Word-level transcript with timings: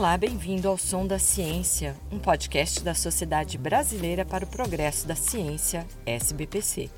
Olá, 0.00 0.16
bem-vindo 0.16 0.66
ao 0.66 0.78
Som 0.78 1.06
da 1.06 1.18
Ciência, 1.18 1.94
um 2.10 2.18
podcast 2.18 2.82
da 2.82 2.94
Sociedade 2.94 3.58
Brasileira 3.58 4.24
para 4.24 4.46
o 4.46 4.48
Progresso 4.48 5.06
da 5.06 5.14
Ciência, 5.14 5.86
SBPC. 6.06 6.88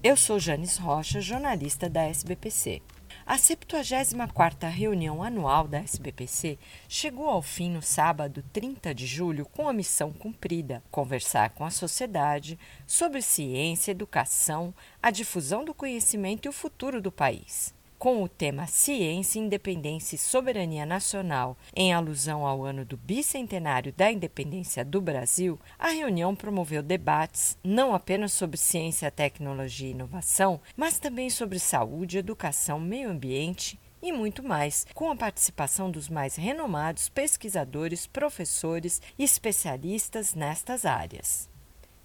Eu 0.00 0.16
sou 0.16 0.38
Janis 0.38 0.76
Rocha, 0.76 1.20
jornalista 1.20 1.90
da 1.90 2.04
SBPC. 2.04 2.80
A 3.26 3.36
74ª 3.36 4.68
reunião 4.68 5.24
anual 5.24 5.66
da 5.66 5.80
SBPC 5.80 6.56
chegou 6.88 7.28
ao 7.28 7.42
fim 7.42 7.68
no 7.68 7.82
sábado 7.82 8.44
30 8.52 8.94
de 8.94 9.06
julho 9.08 9.44
com 9.44 9.68
a 9.68 9.72
missão 9.72 10.12
cumprida: 10.12 10.84
conversar 10.88 11.50
com 11.50 11.64
a 11.64 11.70
sociedade 11.70 12.56
sobre 12.86 13.22
ciência, 13.22 13.90
educação, 13.90 14.72
a 15.02 15.10
difusão 15.10 15.64
do 15.64 15.74
conhecimento 15.74 16.46
e 16.46 16.48
o 16.48 16.52
futuro 16.52 17.02
do 17.02 17.10
país 17.10 17.74
com 18.02 18.20
o 18.20 18.28
tema 18.28 18.66
Ciência, 18.66 19.38
Independência 19.38 20.16
e 20.16 20.18
Soberania 20.18 20.84
Nacional, 20.84 21.56
em 21.72 21.94
alusão 21.94 22.44
ao 22.44 22.64
ano 22.64 22.84
do 22.84 22.96
bicentenário 22.96 23.92
da 23.92 24.10
independência 24.10 24.84
do 24.84 25.00
Brasil, 25.00 25.56
a 25.78 25.90
reunião 25.90 26.34
promoveu 26.34 26.82
debates 26.82 27.56
não 27.62 27.94
apenas 27.94 28.32
sobre 28.32 28.56
ciência, 28.56 29.08
tecnologia 29.08 29.86
e 29.86 29.92
inovação, 29.92 30.60
mas 30.76 30.98
também 30.98 31.30
sobre 31.30 31.60
saúde, 31.60 32.18
educação, 32.18 32.80
meio 32.80 33.08
ambiente 33.08 33.78
e 34.02 34.10
muito 34.10 34.42
mais, 34.42 34.84
com 34.94 35.08
a 35.08 35.14
participação 35.14 35.88
dos 35.88 36.08
mais 36.08 36.34
renomados 36.34 37.08
pesquisadores, 37.08 38.04
professores 38.04 39.00
e 39.16 39.22
especialistas 39.22 40.34
nestas 40.34 40.84
áreas. 40.84 41.48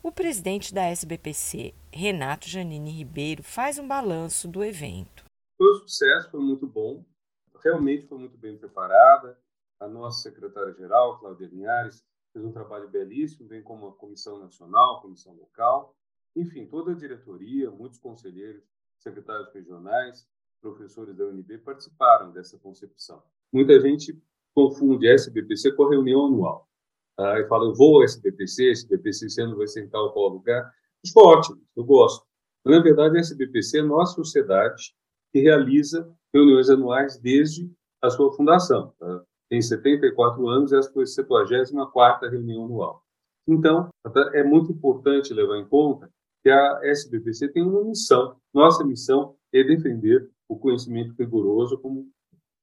O 0.04 0.12
presidente 0.12 0.76
da 0.76 0.84
SBPC, 0.84 1.74
Renato 1.92 2.48
Janine 2.48 2.92
Ribeiro, 2.92 3.42
faz 3.42 3.80
um 3.80 3.88
balanço 3.88 4.48
do 4.48 4.64
evento. 4.64 5.27
Foi 5.58 5.72
um 5.72 5.76
sucesso, 5.76 6.30
foi 6.30 6.40
muito 6.40 6.68
bom. 6.68 7.04
Realmente 7.64 8.06
foi 8.06 8.18
muito 8.20 8.38
bem 8.38 8.58
preparada. 8.58 9.38
A 9.80 9.88
nossa 9.88 10.22
secretária-geral, 10.22 11.20
Cláudia 11.20 11.48
Linhares, 11.48 12.06
fez 12.32 12.46
um 12.46 12.52
trabalho 12.52 12.88
belíssimo, 12.88 13.48
bem 13.48 13.64
como 13.64 13.88
a 13.88 13.94
Comissão 13.94 14.40
Nacional, 14.40 14.98
a 14.98 15.02
Comissão 15.02 15.34
Local. 15.34 15.96
Enfim, 16.36 16.68
toda 16.68 16.92
a 16.92 16.96
diretoria, 16.96 17.72
muitos 17.72 18.00
conselheiros, 18.00 18.64
secretários 19.00 19.52
regionais, 19.52 20.28
professores 20.62 21.16
da 21.16 21.26
UNB 21.26 21.58
participaram 21.60 22.32
dessa 22.32 22.58
concepção. 22.60 23.24
Muita 23.52 23.80
gente 23.80 24.20
confunde 24.54 25.08
a 25.08 25.14
SBPC 25.14 25.72
com 25.72 25.86
a 25.86 25.90
reunião 25.90 26.26
anual. 26.26 26.68
Aí 27.18 27.48
fala, 27.48 27.66
eu 27.66 27.74
vou 27.74 27.98
ao 27.98 28.04
SBPC, 28.04 28.72
SBPC 28.72 29.42
ano 29.42 29.58
vai 29.58 29.68
ser 29.68 29.86
em 29.86 29.90
tal 29.90 30.14
qual 30.14 30.30
lugar. 30.30 30.72
Isso 31.04 31.20
ótimo, 31.20 31.60
eu 31.76 31.84
gosto. 31.84 32.24
Mas, 32.64 32.76
na 32.76 32.84
verdade, 32.84 33.18
a 33.18 33.20
SBPC 33.20 33.80
é 33.80 33.82
a 33.82 33.86
nossa 33.86 34.14
sociedade 34.14 34.96
que 35.38 35.42
realiza 35.42 36.12
reuniões 36.34 36.68
anuais 36.70 37.20
desde 37.20 37.72
a 38.02 38.10
sua 38.10 38.32
fundação. 38.34 38.92
Tá? 39.00 39.24
Tem 39.50 39.62
74 39.62 40.48
anos 40.48 40.74
essa 40.74 40.92
foi 40.92 41.04
a 41.04 41.06
74ª 41.06 42.30
reunião 42.30 42.66
anual. 42.66 43.04
Então, 43.48 43.88
é 44.34 44.44
muito 44.44 44.72
importante 44.72 45.34
levar 45.34 45.58
em 45.58 45.66
conta 45.66 46.10
que 46.44 46.50
a 46.50 46.80
SBPC 46.84 47.50
tem 47.50 47.64
uma 47.64 47.84
missão. 47.84 48.36
Nossa 48.54 48.84
missão 48.84 49.36
é 49.54 49.64
defender 49.64 50.30
o 50.50 50.58
conhecimento 50.58 51.14
rigoroso 51.18 51.78
como, 51.78 52.10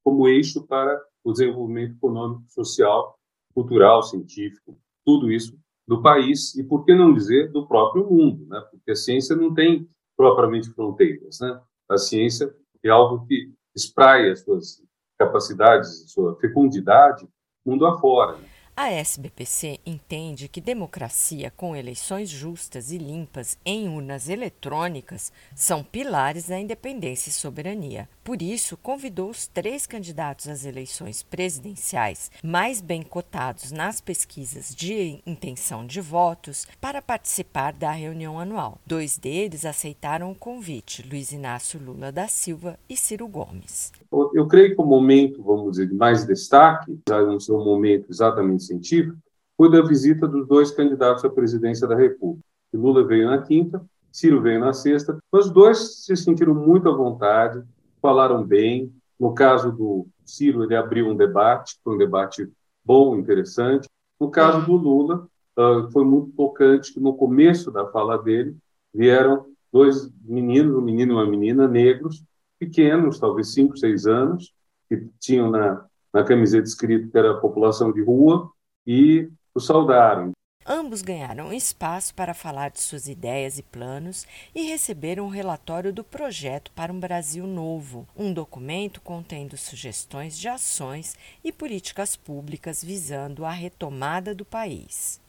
como 0.02 0.28
eixo 0.28 0.66
para 0.66 1.00
o 1.22 1.32
desenvolvimento 1.32 1.94
econômico, 1.96 2.44
social, 2.48 3.18
cultural, 3.54 4.02
científico, 4.02 4.76
tudo 5.06 5.30
isso 5.30 5.56
do 5.86 6.02
país 6.02 6.54
e, 6.56 6.64
por 6.64 6.84
que 6.84 6.94
não 6.94 7.14
dizer, 7.14 7.50
do 7.52 7.66
próprio 7.66 8.10
mundo, 8.10 8.46
né? 8.46 8.60
porque 8.70 8.90
a 8.90 8.96
ciência 8.96 9.36
não 9.36 9.54
tem 9.54 9.88
propriamente 10.16 10.70
fronteiras. 10.70 11.38
Né? 11.40 11.60
A 11.88 11.96
ciência 11.96 12.54
é 12.84 12.90
algo 12.90 13.26
que 13.26 13.52
espraia 13.74 14.34
suas 14.36 14.82
capacidades, 15.18 16.10
sua 16.12 16.36
fecundidade 16.40 17.26
mundo 17.64 17.86
afora. 17.86 18.36
Né? 18.36 18.48
A 18.76 18.90
SBPC 18.90 19.78
entende 19.86 20.48
que 20.48 20.60
democracia 20.60 21.48
com 21.56 21.76
eleições 21.76 22.28
justas 22.28 22.90
e 22.90 22.98
limpas 22.98 23.56
em 23.64 23.88
urnas 23.88 24.28
eletrônicas 24.28 25.32
são 25.54 25.84
pilares 25.84 26.48
da 26.48 26.58
independência 26.58 27.30
e 27.30 27.32
soberania. 27.32 28.08
Por 28.24 28.40
isso, 28.40 28.78
convidou 28.78 29.28
os 29.28 29.46
três 29.46 29.86
candidatos 29.86 30.48
às 30.48 30.64
eleições 30.64 31.22
presidenciais 31.22 32.30
mais 32.42 32.80
bem 32.80 33.02
cotados 33.02 33.70
nas 33.70 34.00
pesquisas 34.00 34.74
de 34.74 35.20
intenção 35.26 35.86
de 35.86 36.00
votos 36.00 36.66
para 36.80 37.02
participar 37.02 37.74
da 37.74 37.90
reunião 37.90 38.40
anual. 38.40 38.78
Dois 38.86 39.18
deles 39.18 39.66
aceitaram 39.66 40.30
o 40.30 40.34
convite: 40.34 41.06
Luiz 41.06 41.32
Inácio 41.32 41.78
Lula 41.78 42.10
da 42.10 42.26
Silva 42.26 42.78
e 42.88 42.96
Ciro 42.96 43.28
Gomes. 43.28 43.92
Eu 44.32 44.48
creio 44.48 44.74
que 44.74 44.80
o 44.80 44.86
momento, 44.86 45.42
vamos 45.42 45.72
dizer, 45.72 45.88
de 45.88 45.94
mais 45.94 46.24
destaque, 46.24 46.98
já 47.06 47.20
não 47.20 47.38
ser 47.38 47.52
um 47.52 47.62
momento 47.62 48.06
exatamente 48.08 48.64
científico, 48.64 49.18
foi 49.54 49.70
da 49.70 49.82
visita 49.82 50.26
dos 50.26 50.48
dois 50.48 50.70
candidatos 50.70 51.24
à 51.26 51.28
presidência 51.28 51.86
da 51.86 51.94
República. 51.94 52.42
Lula 52.72 53.06
veio 53.06 53.26
na 53.26 53.42
quinta, 53.42 53.84
Ciro 54.10 54.40
veio 54.40 54.60
na 54.60 54.72
sexta. 54.72 55.18
Os 55.30 55.50
dois 55.50 56.04
se 56.04 56.16
sentiram 56.16 56.54
muito 56.54 56.88
à 56.88 56.96
vontade, 56.96 57.62
falaram 58.04 58.44
bem. 58.44 58.92
No 59.18 59.32
caso 59.32 59.72
do 59.72 60.06
Ciro, 60.26 60.62
ele 60.62 60.76
abriu 60.76 61.08
um 61.08 61.16
debate, 61.16 61.78
foi 61.82 61.94
um 61.94 61.98
debate 61.98 62.46
bom, 62.84 63.16
interessante. 63.16 63.88
No 64.20 64.30
caso 64.30 64.66
do 64.66 64.74
Lula, 64.76 65.26
uh, 65.56 65.90
foi 65.90 66.04
muito 66.04 66.30
tocante 66.36 66.92
que 66.92 67.00
no 67.00 67.14
começo 67.14 67.70
da 67.70 67.86
fala 67.86 68.18
dele 68.18 68.54
vieram 68.92 69.46
dois 69.72 70.12
meninos, 70.22 70.76
um 70.76 70.82
menino 70.82 71.12
e 71.12 71.14
uma 71.14 71.26
menina, 71.26 71.66
negros, 71.66 72.22
pequenos, 72.58 73.18
talvez 73.18 73.54
cinco, 73.54 73.74
seis 73.78 74.06
anos, 74.06 74.52
que 74.86 75.08
tinham 75.18 75.50
na, 75.50 75.86
na 76.12 76.22
camiseta 76.22 76.68
escrito 76.68 77.10
que 77.10 77.16
era 77.16 77.40
população 77.40 77.90
de 77.90 78.02
rua, 78.02 78.50
e 78.86 79.30
o 79.54 79.60
saudaram. 79.60 80.32
Ambos 80.66 81.02
ganharam 81.02 81.52
espaço 81.52 82.14
para 82.14 82.32
falar 82.32 82.70
de 82.70 82.80
suas 82.80 83.06
ideias 83.06 83.58
e 83.58 83.62
planos 83.62 84.26
e 84.54 84.62
receberam 84.62 85.24
o 85.24 85.26
um 85.26 85.30
relatório 85.30 85.92
do 85.92 86.02
projeto 86.02 86.72
para 86.74 86.90
um 86.90 86.98
Brasil 86.98 87.46
Novo, 87.46 88.08
um 88.16 88.32
documento 88.32 89.02
contendo 89.02 89.58
sugestões 89.58 90.38
de 90.38 90.48
ações 90.48 91.16
e 91.44 91.52
políticas 91.52 92.16
públicas 92.16 92.82
visando 92.82 93.44
a 93.44 93.50
retomada 93.50 94.34
do 94.34 94.42
país. 94.42 95.20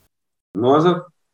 Nós 0.56 0.85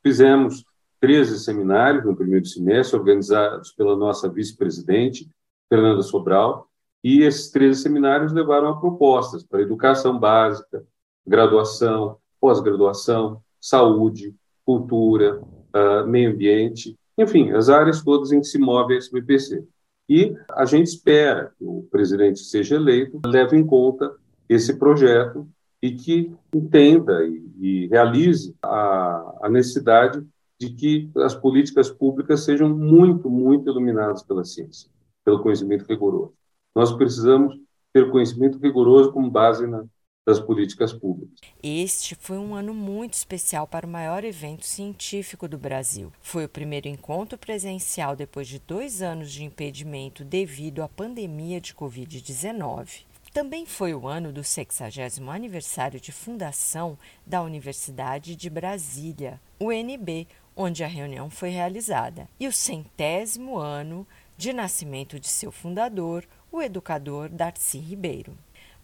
fizemos 0.02 0.66
13 1.00 1.40
seminários 1.40 2.04
no 2.04 2.16
primeiro 2.16 2.46
semestre, 2.46 2.98
organizados 2.98 3.72
pela 3.72 3.96
nossa 3.96 4.28
vice-presidente, 4.28 5.30
Fernanda 5.70 6.02
Sobral, 6.02 6.68
e 7.04 7.22
esses 7.22 7.52
13 7.52 7.84
seminários 7.84 8.34
levaram 8.34 8.70
a 8.70 8.80
propostas 8.80 9.44
para 9.44 9.62
educação 9.62 10.18
básica, 10.18 10.84
graduação, 11.26 12.18
pós-graduação, 12.40 13.42
saúde, 13.62 14.36
cultura, 14.66 15.40
uh, 15.40 16.08
meio 16.08 16.32
ambiente, 16.32 16.98
enfim, 17.18 17.52
as 17.52 17.70
áreas 17.70 18.04
todas 18.04 18.32
em 18.32 18.42
que 18.42 18.48
se 18.48 18.58
move 18.58 18.94
a 18.94 18.98
SBPC. 18.98 19.64
E 20.10 20.36
a 20.52 20.66
gente 20.66 20.88
espera 20.88 21.54
que 21.58 21.64
o 21.64 21.88
presidente 21.92 22.40
seja 22.40 22.76
eleito, 22.76 23.22
leve 23.26 23.56
em 23.56 23.66
conta 23.66 24.12
esse 24.50 24.78
projeto 24.78 25.48
e 25.82 25.92
que 25.92 26.34
entenda 26.54 27.24
e, 27.24 27.46
e 27.60 27.88
realize 27.88 28.56
a, 28.62 29.40
a 29.44 29.50
necessidade 29.50 30.26
de 30.60 30.74
que 30.74 31.10
as 31.18 31.34
políticas 31.34 31.90
públicas 31.90 32.44
sejam 32.44 32.70
muito, 32.70 33.30
muito 33.30 33.70
iluminadas 33.70 34.22
pela 34.24 34.44
ciência 34.44 34.90
pelo 35.24 35.42
conhecimento 35.42 35.86
rigoroso. 35.86 36.34
Nós 36.76 36.92
precisamos 36.94 37.58
ter 37.94 38.10
conhecimento 38.10 38.58
rigoroso 38.58 39.12
como 39.12 39.30
base 39.30 39.68
na, 39.68 39.84
das 40.26 40.40
políticas 40.40 40.94
públicas. 40.94 41.40
Este 41.64 42.14
foi 42.14 42.38
um 42.38 42.54
ano 42.54 42.74
muito 42.74 43.14
especial 43.14 43.66
para 43.66 43.88
o 43.88 43.90
maior 43.90 44.24
evento 44.24 44.66
científico 44.66 45.48
do 45.48 45.58
Brasil. 45.58 46.14
Foi 46.22 46.46
o 46.46 46.50
primeiro 46.50 46.88
encontro 46.88 47.38
presencial 47.38 48.16
depois 48.16 48.48
de 48.48 48.60
dois 48.60 49.02
anos 49.02 49.32
de 49.32 49.44
impedimento 49.44 50.24
devido 50.24 50.84
à 50.84 50.88
pandemia 50.88 51.60
de 51.60 51.74
Covid-19. 51.74 53.06
Também 53.34 53.66
foi 53.66 53.96
o 53.96 54.08
ano 54.08 54.32
do 54.32 54.44
60 54.44 54.90
aniversário 55.32 56.00
de 56.00 56.12
fundação 56.12 56.98
da 57.26 57.42
Universidade 57.42 58.36
de 58.36 58.50
Brasília, 58.50 59.42
UNB, 59.60 60.28
onde 60.56 60.84
a 60.84 60.88
reunião 60.88 61.30
foi 61.30 61.50
realizada, 61.50 62.28
e 62.40 62.48
o 62.48 62.52
centésimo 62.52 63.58
ano 63.58 64.06
de 64.38 64.52
nascimento 64.52 65.20
de 65.20 65.30
seu 65.30 65.52
fundador, 65.52 66.28
o 66.52 66.62
educador 66.62 67.30
Darcy 67.30 67.80
Ribeiro. 67.80 68.38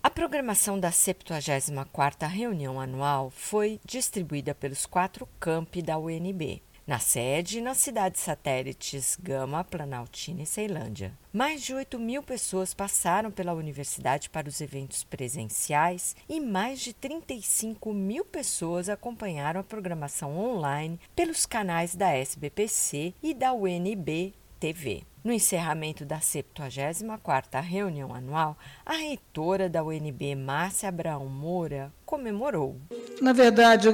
A 0.07 0.09
programação 0.09 0.79
da 0.79 0.89
74ª 0.89 2.29
reunião 2.29 2.79
anual 2.79 3.29
foi 3.29 3.77
distribuída 3.83 4.55
pelos 4.55 4.85
quatro 4.85 5.27
campi 5.37 5.81
da 5.81 5.99
UNB, 5.99 6.63
na 6.87 6.97
sede 6.97 7.57
e 7.57 7.61
nas 7.61 7.79
cidades 7.79 8.21
satélites 8.21 9.17
Gama, 9.21 9.65
Planaltina 9.65 10.43
e 10.43 10.45
Ceilândia. 10.45 11.11
Mais 11.33 11.61
de 11.61 11.73
8 11.73 11.99
mil 11.99 12.23
pessoas 12.23 12.73
passaram 12.73 13.29
pela 13.29 13.53
universidade 13.53 14.29
para 14.29 14.47
os 14.47 14.61
eventos 14.61 15.03
presenciais 15.03 16.15
e 16.29 16.39
mais 16.39 16.79
de 16.79 16.93
35 16.93 17.93
mil 17.93 18.23
pessoas 18.23 18.87
acompanharam 18.87 19.59
a 19.59 19.63
programação 19.65 20.39
online 20.39 20.97
pelos 21.17 21.45
canais 21.45 21.95
da 21.95 22.15
SBPC 22.15 23.13
e 23.21 23.33
da 23.33 23.51
UNB 23.51 24.33
TV. 24.59 25.03
No 25.23 25.33
encerramento 25.33 26.05
da 26.05 26.19
74ª 26.19 27.61
reunião 27.61 28.13
anual, 28.13 28.57
a 28.85 28.93
reitora 28.93 29.67
da 29.67 29.83
UNB, 29.83 30.35
Márcia 30.35 30.87
Abraão 30.87 31.25
Moura, 31.25 31.91
comemorou. 32.05 32.79
Na 33.21 33.33
verdade, 33.33 33.89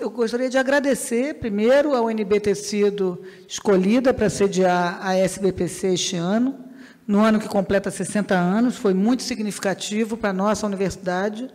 eu 0.00 0.10
gostaria 0.10 0.48
de 0.48 0.56
agradecer, 0.56 1.34
primeiro, 1.34 1.96
a 1.96 2.00
UNB 2.00 2.38
ter 2.38 2.54
sido 2.54 3.20
escolhida 3.48 4.14
para 4.14 4.30
sediar 4.30 5.00
a 5.04 5.16
SBPC 5.16 5.94
este 5.94 6.16
ano, 6.16 6.56
no 7.06 7.20
ano 7.20 7.40
que 7.40 7.48
completa 7.48 7.90
60 7.90 8.34
anos, 8.34 8.76
foi 8.76 8.94
muito 8.94 9.24
significativo 9.24 10.16
para 10.16 10.30
a 10.30 10.32
nossa 10.32 10.64
universidade, 10.66 11.50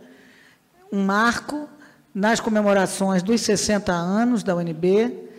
um 0.92 1.02
marco 1.04 1.66
nas 2.14 2.40
comemorações 2.40 3.22
dos 3.22 3.40
60 3.40 3.90
anos 3.90 4.42
da 4.42 4.54
UNB, 4.54 5.30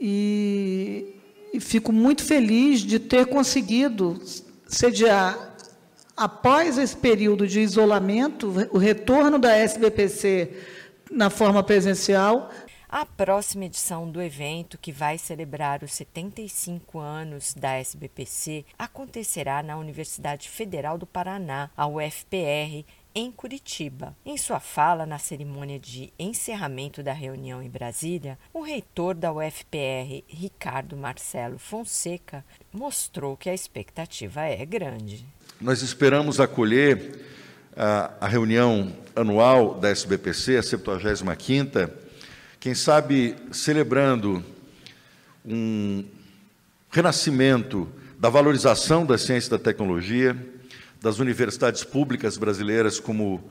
e, 0.00 0.83
e 1.54 1.60
fico 1.60 1.92
muito 1.92 2.24
feliz 2.24 2.80
de 2.80 2.98
ter 2.98 3.26
conseguido 3.26 4.20
sediar, 4.66 5.54
após 6.16 6.76
esse 6.76 6.96
período 6.96 7.46
de 7.46 7.60
isolamento, 7.60 8.52
o 8.72 8.76
retorno 8.76 9.38
da 9.38 9.54
SBPC 9.54 10.50
na 11.12 11.30
forma 11.30 11.62
presencial, 11.62 12.50
a 12.88 13.06
próxima 13.06 13.66
edição 13.66 14.10
do 14.10 14.20
evento, 14.20 14.76
que 14.76 14.90
vai 14.90 15.16
celebrar 15.16 15.84
os 15.84 15.92
75 15.92 16.98
anos 16.98 17.54
da 17.54 17.74
SBPC, 17.74 18.64
acontecerá 18.76 19.62
na 19.62 19.76
Universidade 19.76 20.48
Federal 20.48 20.98
do 20.98 21.06
Paraná, 21.06 21.70
a 21.76 21.86
UFPR, 21.86 22.84
em 23.14 23.30
Curitiba. 23.30 24.16
Em 24.26 24.36
sua 24.36 24.58
fala 24.58 25.06
na 25.06 25.18
cerimônia 25.18 25.78
de 25.78 26.12
encerramento 26.18 27.02
da 27.02 27.12
reunião 27.12 27.62
em 27.62 27.70
Brasília, 27.70 28.36
o 28.52 28.60
reitor 28.60 29.14
da 29.14 29.32
UFPR, 29.32 30.24
Ricardo 30.26 30.96
Marcelo 30.96 31.58
Fonseca, 31.58 32.44
mostrou 32.72 33.36
que 33.36 33.48
a 33.48 33.54
expectativa 33.54 34.42
é 34.42 34.64
grande. 34.66 35.24
Nós 35.60 35.82
esperamos 35.82 36.40
acolher 36.40 37.20
a, 37.76 38.10
a 38.20 38.28
reunião 38.28 38.92
anual 39.14 39.74
da 39.74 39.90
SBPC, 39.90 40.56
a 40.56 40.60
75ª, 40.60 41.90
quem 42.58 42.74
sabe 42.74 43.36
celebrando 43.52 44.42
um 45.44 46.04
renascimento 46.90 47.88
da 48.18 48.30
valorização 48.30 49.04
da 49.04 49.18
ciência 49.18 49.48
e 49.48 49.50
da 49.50 49.58
tecnologia, 49.58 50.34
das 51.04 51.18
universidades 51.18 51.84
públicas 51.84 52.38
brasileiras 52.38 52.98
como 52.98 53.44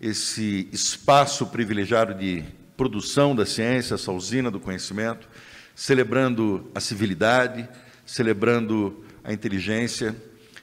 esse 0.00 0.68
espaço 0.70 1.44
privilegiado 1.48 2.14
de 2.14 2.44
produção 2.76 3.34
da 3.34 3.44
ciência, 3.44 3.96
essa 3.96 4.12
usina 4.12 4.52
do 4.52 4.60
conhecimento, 4.60 5.28
celebrando 5.74 6.70
a 6.72 6.78
civilidade, 6.78 7.68
celebrando 8.06 9.04
a 9.24 9.32
inteligência 9.32 10.14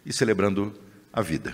e 0.06 0.14
celebrando 0.14 0.74
a 1.12 1.22
vida. 1.22 1.54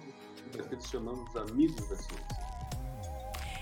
daqueles 0.55 0.85
que 0.85 0.91
chamamos 0.91 1.35
amigos 1.35 1.87
da 1.87 1.95
ciência. 1.95 2.34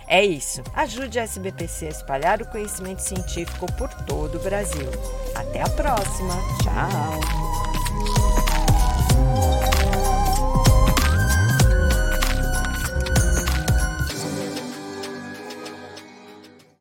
É 0.08 0.24
isso. 0.24 0.62
Ajude 0.74 1.20
a 1.20 1.24
SBPC 1.24 1.88
a 1.88 1.90
espalhar 1.90 2.42
o 2.42 2.48
conhecimento 2.48 3.00
científico 3.00 3.66
por 3.74 3.90
todo 4.06 4.38
o 4.38 4.44
Brasil. 4.44 4.90
Até 5.36 5.62
a 5.62 5.70
próxima. 5.70 6.36
Tchau. 6.62 7.73